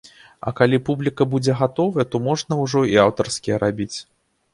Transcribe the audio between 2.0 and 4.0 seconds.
то можна ўжо і аўтарскія рабіць.